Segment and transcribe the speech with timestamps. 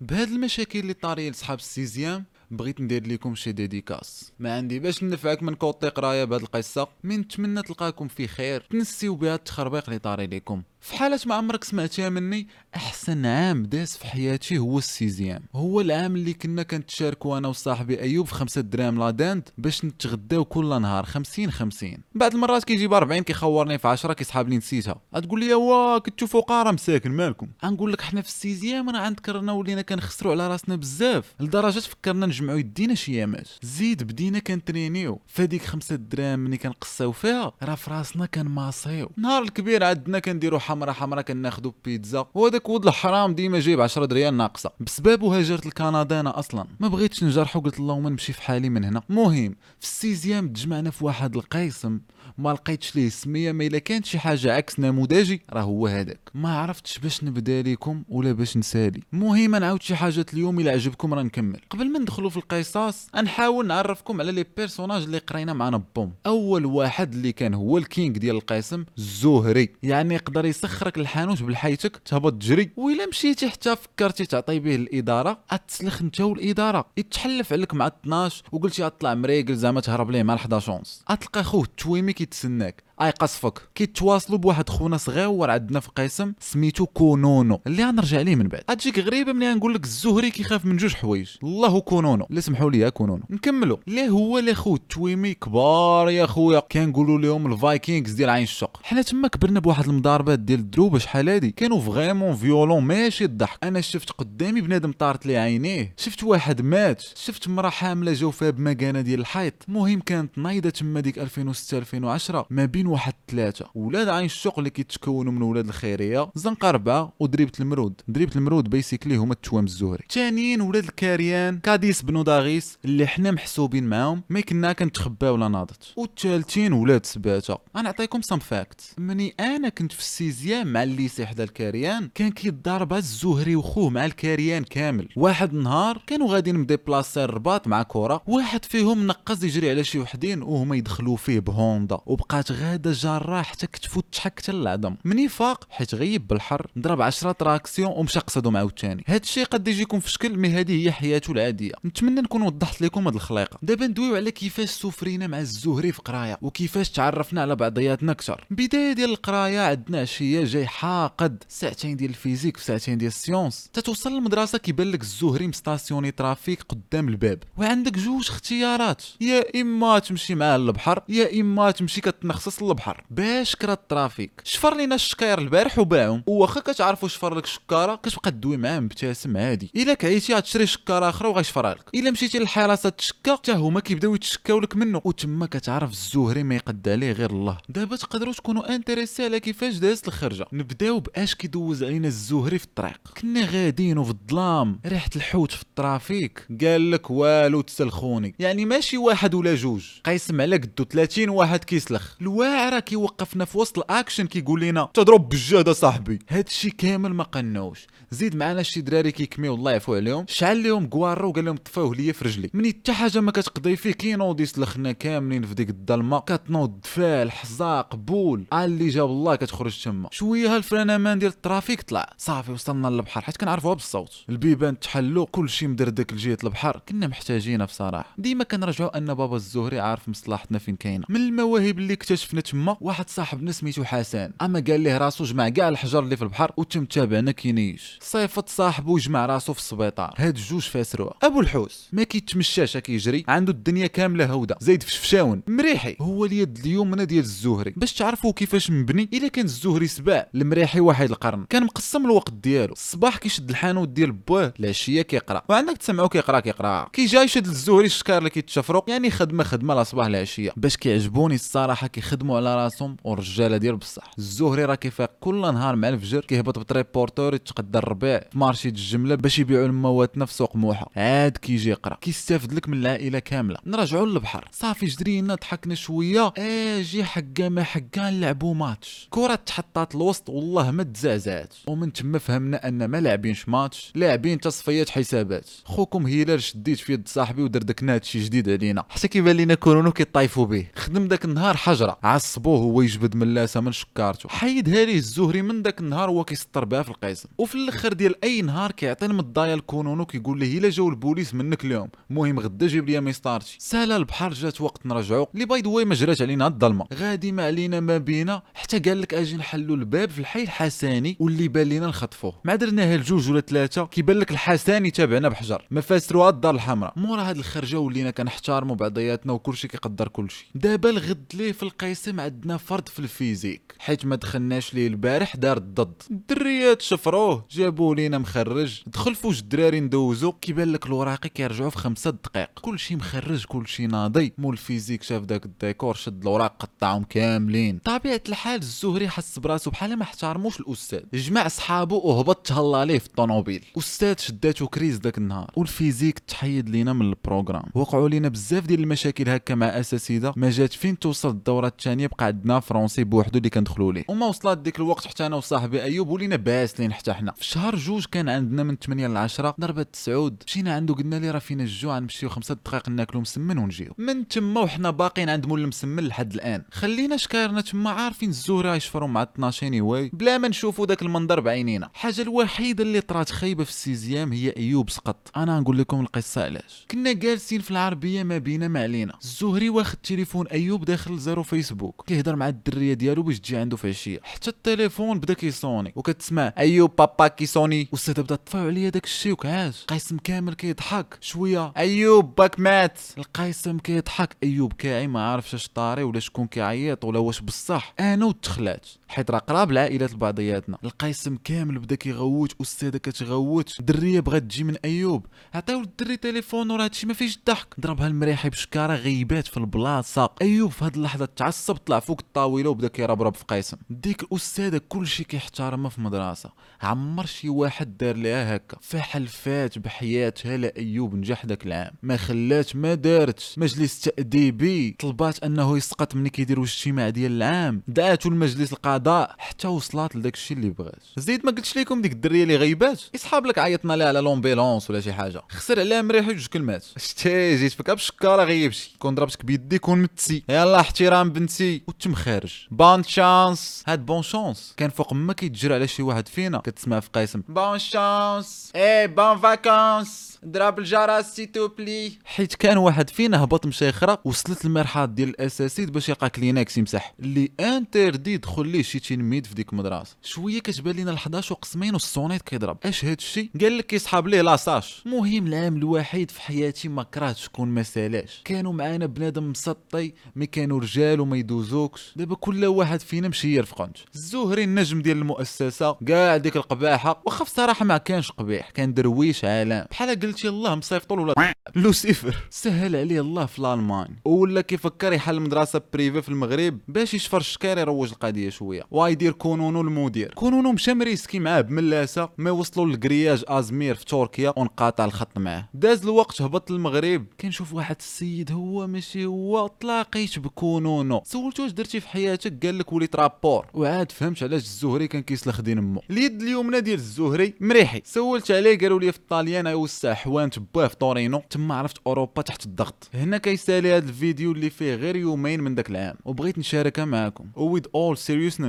[0.00, 4.32] بهاد المشاكل اللي طاريه لصحاب ال sixième بغيت ندير لكم شي dédicace.
[4.38, 6.88] ما عندي باش نفعك من côté قرايه بهاد القصة.
[7.04, 8.60] من نتمنى تلقاكم في خير.
[8.70, 10.62] تنسيو بها التخربيق اللي طاري لكم.
[10.80, 15.80] في حالة ما عمرك سمعتها مني؟ أحسن عام داز في حياتي هو ال sixième هو
[15.80, 21.04] العام اللي كنا كنتشاركوا أنا وصاحبي أيوب خمسة دراهم la dinde باش نتغداو كل نهار
[21.04, 22.02] خمسين خمسين.
[22.14, 25.00] بعد المرات كيجيب 40 كيخورني في 10 كيسحاب لي نسيتها.
[25.16, 29.17] غتقول لي وا كنتو فقراء مساكن مالكم؟ غنقول لك حنا في ال sixième راه عاد
[29.17, 31.34] كبرنا ولينا كنخسروا على راسنا بزاف.
[31.40, 33.48] لدرجة فكرنا نجمعوا يدينا شي يامات.
[33.62, 35.20] زيد بدينا كنترينيو.
[35.26, 39.10] فهاديك خمسة دراهم ملي كنقصاو فيها راه في راسنا كنماصيو.
[39.16, 42.26] نهار الكبير عندنا كنديروا حمرا حمرا كناخدو بيتزا.
[42.34, 44.70] وهذاك ولد الحرام ديما جايب 10 دريال ناقصة.
[44.80, 46.66] بسببه هاجرت لكندا أنا أصلا.
[46.80, 49.02] ما بغيتش نجرحو قلت اللهم نمشي في حالي من هنا.
[49.08, 52.00] مهم في ال sixième تجمعنا في واحد القيسم.
[52.38, 55.42] ما لقيتش ليه سمية ما إلا كانت شي حاجة عكس نموذجي.
[55.52, 56.30] راه هو هذاك.
[56.34, 59.00] ما عرفتش باش نبدأ لكم ولا باش نسالي.
[59.12, 61.60] المهم نعاود شي حاجات اليوم إلا عجبكم راه نكمل.
[61.70, 66.12] قبل ما ندخلوا في القصص نحاول نعرفكم على les personnages اللي قرينا معنا bon.
[66.26, 69.68] أول واحد اللي كان هو ال king ديال القسم الزهري.
[69.82, 72.70] يعني يقدر يسخرك الحانوت بالحيتك تهبط تجري.
[72.76, 76.86] وإلا مشيتي حتى فكرتي تعطي به الإدارة أتسلخ انت والإدارة.
[76.96, 81.62] يتحلف عليك مع 12 وقلتي أطلع مريقل زعما تهرب ليه مع 11 ونص أتلقى خوه
[81.62, 82.85] التويمي كيتسناك.
[83.02, 83.68] أي قصفك.
[83.74, 87.60] كيتواصلوا بواحد خونا صغير عندنا في قسم سميتو كونونو.
[87.66, 88.62] اللي غنرجع ليه من بعد.
[88.70, 91.30] غتجيك غريبه ملي نقول لك الزهري كيخاف من جوج حوايج.
[91.42, 92.26] الله كونونو.
[92.30, 93.22] اللي سمحوا لي كونونو.
[93.30, 96.60] نكملوا ليه هو اللي خو التويمي كبار يا خويا.
[96.60, 101.28] كنقولوا لهم ال Vikings ديال عين الشق حنا تما كبرنا بواحد المضاربات ديال الدروبه شحال
[101.28, 101.50] هادي.
[101.50, 103.58] كانوا vraiment violents ماشي الضحك.
[103.64, 105.94] أنا شفت قدامي بنادم طارت لي عينيه.
[105.96, 107.02] شفت واحد مات.
[107.14, 109.54] شفت مرا حاملة جاو فيها بمكانة ديال الحيط.
[109.68, 114.70] المهم كانت نايضة تما ديك 2006 2010 ما بين واحد ثلاثة ولاد عين الشق اللي
[114.70, 118.00] كيتكونوا من ولاد الخيرية زنقه اربعه ودريبة المرود.
[118.08, 120.04] دريبة المرود basically هما التوام الزهري.
[120.10, 125.92] ثانيين ولاد الكاريان كاديس بنو داغيس اللي حنا محسوبين معاهم ما كنا كنتخباو ولا ناضت.
[125.96, 127.58] والثالثين ولاد سباتة.
[127.76, 132.30] غنعطيكم some facts مني أنا كنت في ال sixième مع ال lycée حدا الكاريان كان
[132.30, 135.08] كيضارب الزهري وخوه مع الكاريان كامل.
[135.16, 139.98] واحد نهار كانوا غاديين م déplacés الرباط مع كره واحد فيهم نقص يجري على شي
[139.98, 141.98] وحدين وهما يدخلوا فيه بهوندا.
[142.06, 146.66] وبقات غاده جاره حتى كتفو تشحك حتى للعظم مني فاق حيت غيب بالحر.
[146.78, 150.84] ضرب 10 tractions ومشى قصدو مع الثاني هاد الشيء قد يجيكم في شكل mais هذه
[150.84, 151.72] هي حياته العادية.
[151.84, 153.58] نتمنى نكون وضحت لكم هاد الخليقة.
[153.62, 158.46] دابا ندويو على كيفاش سفرينا مع الزهري في قراية وكيفاش تعرفنا على بعضياتنا أكثر.
[158.50, 161.42] بداية ديال القراية عندنا عشية جاي حاقد.
[161.48, 163.70] ساعتين ديال ال physique وساعتين ديال ال sciences.
[163.72, 167.42] تتوصل للمدرسة كيبان لك الزهري م stationné ترافيك قدام الباب.
[167.56, 169.02] وعندك جوج اختيارات.
[169.20, 174.30] يا إما تمشي معاه للبحر يا إما تمشي كتنخصص للبحر باش كرا الترافيك.
[174.44, 179.70] شفر لينا الشكاير البارح وباعهم واخا كتعرفوا شفر لك شكارة كتبقى تدوي معاه مبتسم عادي
[179.76, 181.84] إلا كعيتي غتشري شكارة أخرى وغيشفرها لك.
[181.94, 185.00] إلا مشيتي للحراسه تشكى حتى هما كيبداو يتشكاو لك منه.
[185.04, 187.58] وتما كتعرف الزهري ما يقد عليه غير الله.
[187.68, 190.46] دابا تقدروا تكونوا intéressés على كيفاش دازت الخرجة.
[190.52, 193.00] نبداو بأش كيدوز علينا الزهري في الطريق.
[193.20, 194.80] كنا غاديين وفي الظلام.
[194.86, 196.46] ريحة الحوت في الترافيك.
[196.62, 198.34] قال لك والو تسلخوني.
[198.38, 199.84] يعني ماشي واحد ولا جوج.
[200.04, 202.14] قيسم على قدو 30 واحد كيسلخ.
[202.56, 206.18] الواعره كيوقفنا في وسط الأكشن كيقول لنا تضرب بالجهد صاحبي.
[206.28, 211.28] هادشي كامل ما قناوش زيد معنا شي دراري كيكميو الله يعفو عليهم شعل لهم كوارو
[211.28, 212.50] وقال لهم طفاوه ليا في رجلي.
[212.54, 217.96] مني حتى حاجة ما كتقضي فيه كينوض يسلخنا كاملين في ديك الظلمة كتنوض دفال حزاق
[217.96, 218.44] بول.
[218.52, 220.08] اللي جاب الله كتخرج تما.
[220.12, 222.14] شوية ال frein à main ديال الترافيك طلع.
[222.18, 224.12] صافي وصلنا للبحر حيت كنعرفوها بالصوت.
[224.28, 226.82] البيبان تحلو كلشي مدردك لجهه البحر.
[226.88, 228.14] كنا محتاجينها بصراحة.
[228.18, 231.04] ديما كنرجعوا أن بابا الزهري عارف مصلحتنا فين كاينة.
[231.08, 234.32] من المواهب اللي اكتشفنا تما واحد صاحبنا سميتو حسن.
[234.42, 238.94] أما قال ليه راسو جمع كاع الحجر اللي في البحر وتم تابعنا كينيش صيفط صاحبو
[238.94, 240.14] وجمع راسو في السبيطار.
[240.16, 241.88] هاد جوج فاسروها أبو الحوس.
[241.92, 244.56] ما كيتمشاش كيجري عنده الدنيا كاملة هودة.
[244.60, 245.42] زايد في شفشاون.
[245.46, 245.96] مريحي.
[246.00, 247.74] هو اليد اليمنى ديال الزهري.
[247.76, 250.28] باش تعرفوا كيفاش مبني إلا كان الزهري سباع.
[250.34, 251.44] المريحي واحد القرن.
[251.44, 252.72] كان مقسم الوقت ديالو.
[252.72, 255.42] الصباح كيشد الحانوت ديال بوه العشيه كيقرأ.
[255.48, 256.88] وعندك تسمعو كيقرأ كيقرأ.
[256.92, 261.34] كي جاي يشد الزهري الشكار اللي كيتشفروا يعني خدمة خدمة لا صباح العشيه باش كيعجبوني
[261.34, 261.86] الصراحة
[262.26, 264.10] كيخدموا على راسهم والرجاله ديال بصح.
[264.18, 269.14] الزهري راه كيفيق كل نهار مع الفجر كيهبط ب triporteur يتقدى الربيع في marché الجملة
[269.14, 271.98] باش يبيعوا المواتنا في سوق موحه عاد كيجي يقرا.
[272.00, 273.58] كيستافد لك من العائلة كاملة.
[273.66, 274.48] نرجعوا للبحر.
[274.52, 276.32] صافي جرينا ضحكنا شوية.
[276.38, 279.08] أجي حقا ما حقا نلعبوا ماتش.
[279.10, 283.92] كرة تحطات الوسط والله ما تزعزعت ومن تما فهمنا أن ما لاعبينش ماتش.
[283.94, 285.50] لاعبين تصفيات حسابات.
[285.64, 288.84] خوكم هلال شديت في يد صاحبي ودردكنا هادشي جديد علينا.
[288.88, 290.66] حتى كيبان لينا كورونو كيطايفوا به.
[290.76, 291.98] خدم داك النهار حجرة.
[292.16, 294.28] عصبوه هو يجبد ملاسه من شكارته.
[294.28, 298.42] حيدها ليه الزهري من داك النهار هو كيسطر بها في القسم وفي الآخر ديال أي
[298.42, 301.88] نهار كيعطي المضايا لكونونو كيقول ليه إلا جاو البوليس منك اليوم.
[302.10, 303.56] المهم غدا جيب لي ميسطارتي.
[303.58, 305.28] سالا البحر جات وقت نرجعو.
[305.34, 306.86] اللي باي ذا ما جرات علينا الظلمة.
[306.94, 308.42] غادي ما علينا ما بينا.
[308.54, 312.32] حتى قال لك أجي نحلو الباب في الحي الحساني واللي بان لينا نخطفوه.
[312.44, 315.66] مع درناها لجوج ولا ثلاثة كيبان لك الحساني تابعنا بحجر.
[315.70, 316.92] ما فاسروها الدار الحمراء.
[316.96, 320.46] مورا هاد الخرجة ولينا كنحتارموا بعضياتنا وكلشي كيقدر كلشي.
[320.54, 321.62] دابا الغد ليه في
[322.06, 323.74] القسم عندنا فرض في ال physique.
[323.78, 326.02] حيت ما دخلناش ليه البارح دار الضد.
[326.10, 328.82] الدريات شفروه جابوا لينا مخرج.
[328.86, 334.32] دخل فوج الدراري ندوزو كيبان لك الوراقي كيرجعوا في خمسة دقائق كلشي مخرج كلشي ناضي.
[334.38, 337.78] مول ال physique شاف داك الديكور شد الوراق قطعهم كاملين.
[337.78, 341.00] طبيعة الحال الزهري حس براسو بحال ما احترموش الأستاذ.
[341.14, 343.64] جمع صحابو وهبط تهلا ليه في الطوموبيل.
[343.78, 345.50] أستاذ شداتو crise داك النهار.
[345.56, 347.70] وال physique تحيد لينا من ال programme.
[347.74, 352.26] وقعوا لينا بزاف ديال المشاكل هكا مع اساتذه ما جات فين توصل الدورة الثانية بقى
[352.26, 354.04] عندنا français بوحدو اللي كندخلوا ليه.
[354.08, 357.32] وما وصلت ديك الوقت حتى أنا وصاحبي أيوب ولينا باسلين حتى حنا.
[357.32, 361.30] في شهر جوج كان عندنا من 8 ل 10 ضربات تسعود مشينا عنده قلنا ليه
[361.30, 363.92] راه فينا الجوع نمشيو خمسة دقائق ناكلو مسمن ونجيو.
[363.98, 366.62] من تما وحنا باقيين عند مول المسمن لحد الآن.
[366.70, 371.90] خلينا شكارنا تما عارفين الزهرة يشفروا مع 12 واي بلا ما نشوفوا داك المنظر بعينينا.
[371.94, 375.30] الحاجة الوحيدة اللي طرات خايبة في ال sixième هي أيوب سقط.
[375.36, 376.86] أنا نقول لكم القصة علاش.
[376.90, 379.14] كنا جالسين في العربية ما بينا ما علينا.
[379.24, 381.85] الزهري واخد تليفون أيوب داخل zéro فيسبوك.
[382.06, 384.20] كيهضر مع الدرية ديالو باش تجي عنده في عشية.
[384.22, 386.52] حتى التليفون بدا كيصوني وكتسمع.
[386.58, 387.88] ايوب بابا كيصوني.
[387.92, 389.84] واستاذ بدا طفاو عليا داك الشيء وكعاش.
[389.84, 391.18] قاسم كامل كيضحك.
[391.20, 391.72] شوية.
[391.76, 392.98] ايوب باك مات.
[393.18, 394.36] القاسم كيضحك.
[394.42, 397.94] أيوب كاعي ما عارفش اش طاري ولا شكون كيعيط ولا واش بصح.
[398.00, 400.78] أنا والتخلات حيت راه قراب العائلات لبعضياتنا.
[400.84, 403.80] القاسم كامل بدا كيغوت أستاذة كتغوت.
[403.80, 405.26] الدرية بغات تجي من أيوب.
[405.54, 410.30] عطاو الدري تليفون وراه هادشي ما فيش الضحك ضربها المريحي بشكارة غيبات في البلاصة.
[410.42, 415.24] أيوب في هاد اللحظة تعصب طلع فوق الطاولة وبدا كيربرب في قاسم ديك الأستاذة كلشي
[415.24, 416.50] كيحترمها في مدرسه
[416.82, 418.76] عمر شي واحد دار ليها هكا.
[418.80, 421.92] فحل فات بحياتها لأيوب نجح داك العام.
[422.02, 423.58] ما خلات ما دارتش.
[423.58, 424.96] مجلس تأديبي.
[424.98, 427.82] طلبات أنه يسقط ملي كيديروا الاجتماع ديال العام.
[427.88, 431.02] دعاتو المجلس القضاء حتى وصلت لداك الشيء اللي بغات.
[431.16, 435.00] زيد ما قلتش لكم ديك الدرية اللي غيبات؟ يصحاب لك عيطنا لها على l'ambulance ولا
[435.00, 435.42] شي حاجة.
[435.48, 436.84] خسر عليها مريحي جوج كلمات.
[436.96, 440.42] شتي جيت فيك بالشكاره غيبشي كون ضربتك بيدي كون متسي.
[440.48, 441.82] يلا احترام بنتي.
[441.86, 442.52] وتم خارج.
[442.70, 446.58] بون شانس هاد بون شانس كان فوق ما كيتجرى على شي واحد فينا.
[446.58, 452.76] كتسمع في قاسم بون شانس اي بون فاكونس ضرب الجرس سي تو بلي حيت كان
[452.76, 457.14] واحد فينا هبط مشى يخرق وصلت المرحاض ديال الاساسيد باش يلقى كلينكس يمسح.
[457.20, 460.16] اللي انتردي يدخل ليه شي تلميذ في ديك المدرسة.
[460.22, 462.78] شوية كتبان لينا ال11 وقسمين والصونيت كيضرب.
[462.84, 465.02] اش هاد الشيء قال لك كيسحاب ليه لاصاش.
[465.06, 468.42] المهم العام الوحيد في حياتي ما كرهتش شكون ما سالاش.
[468.44, 472.12] كانوا معانا بنادم مسطي مي كانوا رجال وما يدوزوكش.
[472.16, 477.22] دابا كل واحد فينا مشي يرفقنت الزهري النجم ديال المؤسسة كاع ديك القباحة.
[477.26, 479.86] واخا بصراحه ما كانش قبيح كان درويش عالم.
[479.90, 482.36] بحال قلت الله مصيفطول ولا لوسيفر.
[482.50, 487.78] سهل عليه الله في الالمان ولا كيفكر يحل مدرسة بريفي في المغرب؟ باش يشفر الشكار
[487.78, 488.75] يروج القضية شوية.
[488.90, 490.34] ويدير كونونو المدير.
[490.34, 495.68] كونونو مشى مريسكي معاه بملاسه ما وصلوا للكرياج أزمير في تركيا وانقطع الخط معاه.
[495.74, 497.26] داز الوقت هبط للمغرب.
[497.40, 502.92] كنشوف واحد السيد هو ماشي هو تلاقيت بكونونو سولتو واش درتي في حياتك؟ قال لك
[502.92, 503.66] وليت رابور.
[503.74, 508.02] وعاد فهمت علاش الزهري كان كيسلخ دين امه اليد اليمنى ديال الزهري مريحي.
[508.04, 512.66] سولت عليه قالوا لي في الطاليان يوسع حوان تباه في طورينو تما عرفت أوروبا تحت
[512.66, 513.10] الضغط.
[513.14, 516.16] هنا كيسالي هذا الفيديو اللي فيه غير يومين من داك العام.
[516.24, 518.18] وبغيت نشاركها معكم with all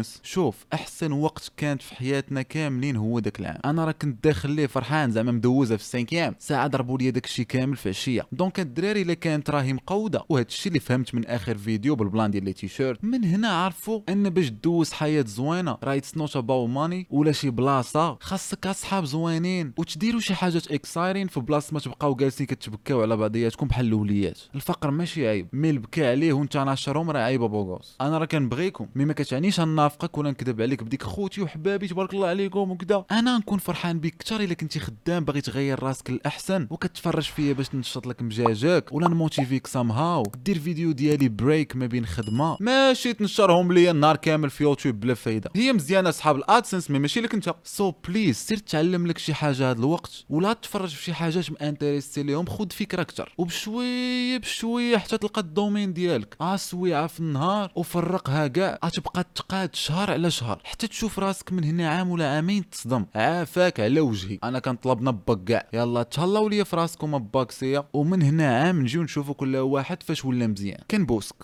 [0.03, 3.57] seriousness شوف أحسن وقت كانت في حياتنا كاملين هو داك العام.
[3.65, 7.25] أنا راه كنت داخل ليه فرحان زعما مدوزة في ال cinquième ساعة ضربوا لي داك
[7.25, 8.27] الشيء كامل في عشية.
[8.31, 12.43] donc الدراري إلا كانت راهي مقودة وهذا الشيء اللي فهمت من آخر فيديو بالبلان ديال
[12.45, 17.07] les t-shirts من هنا عرفوا أن باش دوز حياة زوينة راه it's not about money
[17.09, 18.17] ولا شي بلاصة.
[18.21, 23.67] خاصك أصحاب زوينين وتديروا شي حاجات اكسايرين في بلاصة ما تبقاو جالسين كتبكاو على بعضياتكم
[23.67, 25.47] بحال الاوليات الفقر ماشي عيب.
[25.53, 30.17] mais البكا عليه وانت ناشرهم راه عيب بوغوس أنا راه كنبغيكم mais ما كتعنيش نافقك
[30.17, 33.05] ولا نكذب عليك بديك خوتي وحبابي تبارك الله عليكم وكذا.
[33.11, 37.75] أنا نكون فرحان بك أكثر إلا كنتي خدام باغي تغير راسك للأحسن وكتفرج فيا باش
[37.75, 42.57] نشط لك مجاجك ولا نموتيفيك somehow دير فيديو ديالي break ما بين خدمة.
[42.59, 45.49] ماشي تنشرهم ليا النهار كامل في يوتيوب بلا فايدة.
[45.55, 49.17] هي مزيانة أصحاب ال AdSense mais ماشي لك انت so so please سير تعلم لك
[49.17, 54.37] شي حاجة هذا الوقت ولا تفرج في شي حاجات interested ليهم خذ فكرة أكثر وبشويه
[54.37, 56.37] بشوية حتى تلقى ال domaine ديالك.
[56.41, 58.79] اسويعه في النهار وفرقها كاع.
[58.85, 63.05] غتبقى تقاد شهر على شهر حتى تشوف راسك من هنا عام ولا عامين تصدم.
[63.15, 64.39] عافاك على وجهي.
[64.43, 65.67] أنا كنطلب نباك كاع.
[65.73, 70.47] يلا تهلاو ليا في راسكم اباكسيه ومن هنا عام نجيو نشوفوا كل واحد فاش ولا
[70.47, 70.79] مزيان.
[70.91, 71.35] كنبوسك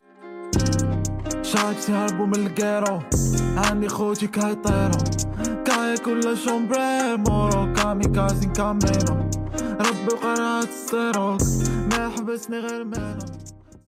[1.42, 3.02] شايك تهربوا من الكيرو
[3.58, 4.98] عندي خوتي كيطيرو.
[5.66, 9.30] كاي كل شومبريمو كاميكازي كامينو
[9.62, 11.42] ربي وقرات السيروك.
[11.92, 13.33] ما حبسني غير منو